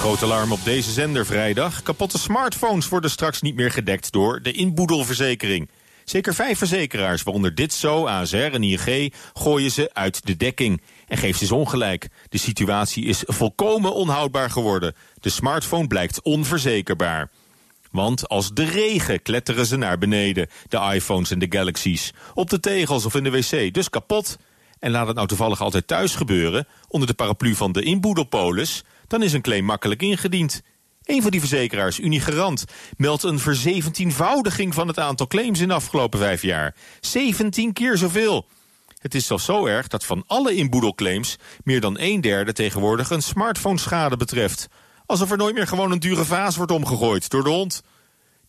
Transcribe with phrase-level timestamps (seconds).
[0.00, 1.82] Groot alarm op deze zender vrijdag.
[1.82, 5.70] Kapotte smartphones worden straks niet meer gedekt door de inboedelverzekering.
[6.04, 10.82] Zeker vijf verzekeraars, waaronder Ditzo, ASR en ING, gooien ze uit de dekking.
[11.06, 12.08] En geeft ze ongelijk.
[12.28, 14.94] De situatie is volkomen onhoudbaar geworden.
[15.20, 17.30] De smartphone blijkt onverzekerbaar.
[17.90, 22.12] Want als de regen kletteren ze naar beneden, de iPhones en de Galaxies.
[22.34, 24.36] Op de tegels of in de wc, dus kapot.
[24.78, 29.22] En laat het nou toevallig altijd thuis gebeuren, onder de paraplu van de inboedelpolis dan
[29.22, 30.62] is een claim makkelijk ingediend.
[31.02, 32.64] Een van die verzekeraars, Unigarant,
[32.96, 36.74] meldt een verzeventienvoudiging van het aantal claims in de afgelopen vijf jaar.
[37.00, 38.46] 17 keer zoveel.
[38.98, 43.22] Het is zelfs zo erg dat van alle inboedelclaims meer dan een derde tegenwoordig een
[43.22, 44.68] smartphone-schade betreft.
[45.06, 47.82] Alsof er nooit meer gewoon een dure vaas wordt omgegooid door de hond.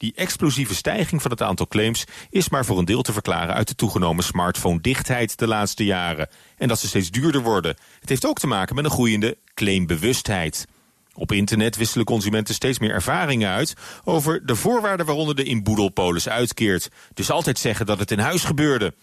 [0.01, 3.67] Die explosieve stijging van het aantal claims is maar voor een deel te verklaren uit
[3.67, 6.29] de toegenomen smartphone-dichtheid de laatste jaren.
[6.57, 7.75] En dat ze steeds duurder worden.
[7.99, 10.67] Het heeft ook te maken met een groeiende claimbewustheid.
[11.13, 16.89] Op internet wisselen consumenten steeds meer ervaringen uit over de voorwaarden waaronder de inboedelpolis uitkeert.
[17.13, 18.93] Dus altijd zeggen dat het in huis gebeurde.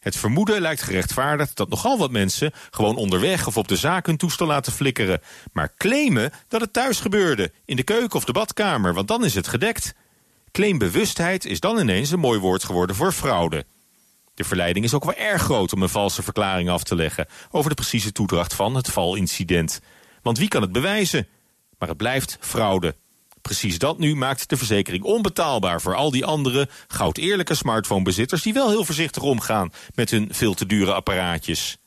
[0.00, 4.16] Het vermoeden lijkt gerechtvaardigd dat nogal wat mensen gewoon onderweg of op de zaak hun
[4.16, 5.20] toestel laten flikkeren.
[5.52, 9.34] Maar claimen dat het thuis gebeurde, in de keuken of de badkamer, want dan is
[9.34, 9.94] het gedekt.
[10.52, 13.64] Claimbewustheid is dan ineens een mooi woord geworden voor fraude.
[14.34, 17.26] De verleiding is ook wel erg groot om een valse verklaring af te leggen...
[17.50, 19.80] over de precieze toedracht van het valincident.
[20.22, 21.28] Want wie kan het bewijzen?
[21.78, 22.94] Maar het blijft fraude.
[23.42, 28.68] Precies dat nu maakt de verzekering onbetaalbaar voor al die andere goud-eerlijke smartphonebezitters die wel
[28.68, 31.78] heel voorzichtig omgaan met hun veel te dure apparaatjes.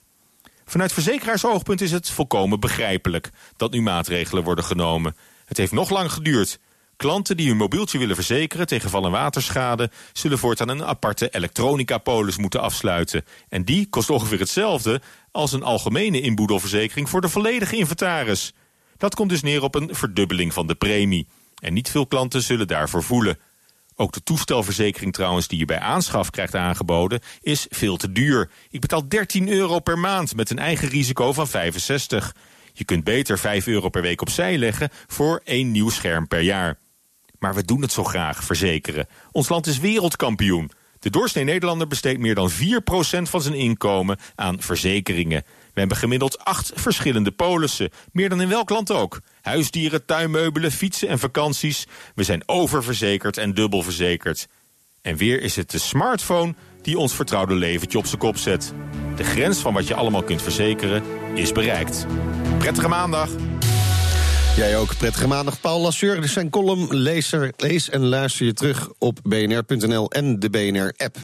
[0.65, 5.15] Vanuit verzekeraarsoogpunt is het volkomen begrijpelijk dat nu maatregelen worden genomen.
[5.45, 6.59] Het heeft nog lang geduurd
[6.95, 9.91] Klanten die hun mobieltje willen verzekeren tegen val- en waterschade...
[10.13, 13.25] zullen voortaan een aparte elektronica-polis moeten afsluiten.
[13.49, 17.09] En die kost ongeveer hetzelfde als een algemene inboedelverzekering...
[17.09, 18.53] voor de volledige inventaris.
[18.97, 21.27] Dat komt dus neer op een verdubbeling van de premie.
[21.61, 23.39] En niet veel klanten zullen daarvoor voelen.
[23.95, 27.19] Ook de toestelverzekering trouwens die je bij aanschaf krijgt aangeboden...
[27.41, 28.49] is veel te duur.
[28.69, 32.35] Ik betaal 13 euro per maand met een eigen risico van 65.
[32.73, 36.77] Je kunt beter 5 euro per week opzij leggen voor één nieuw scherm per jaar.
[37.39, 39.07] Maar we doen het zo graag, verzekeren.
[39.31, 40.71] Ons land is wereldkampioen.
[40.99, 42.53] De doorsnee Nederlander besteedt meer dan 4%
[43.21, 45.43] van zijn inkomen aan verzekeringen.
[45.73, 49.19] We hebben gemiddeld acht verschillende polissen, meer dan in welk land ook.
[49.41, 51.87] Huisdieren, tuinmeubelen, fietsen en vakanties.
[52.15, 54.47] We zijn oververzekerd en dubbelverzekerd.
[55.01, 58.73] En weer is het de smartphone die ons vertrouwde leventje op zijn kop zet.
[59.15, 62.05] De grens van wat je allemaal kunt verzekeren is bereikt.
[62.63, 63.29] Prettige maandag!
[64.55, 64.97] Jij ook.
[64.97, 65.59] Prettige maandag.
[65.59, 66.95] Paul Lasseur, dus zijn column.
[66.95, 71.15] Lezer, lees en luister je terug op bnr.nl en de BNR-app.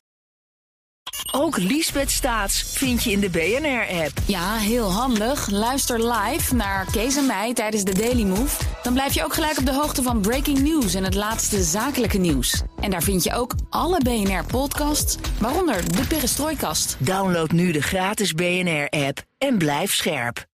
[1.31, 4.11] Ook Liesbeth Staats vind je in de BNR-app.
[4.25, 5.49] Ja, heel handig.
[5.49, 8.63] Luister live naar Kees en mij tijdens de Daily Move.
[8.83, 12.17] Dan blijf je ook gelijk op de hoogte van breaking news en het laatste zakelijke
[12.17, 12.61] nieuws.
[12.79, 16.97] En daar vind je ook alle BNR-podcasts, waaronder de Perestrooikast.
[16.99, 20.48] Download nu de gratis BNR-app en blijf scherp.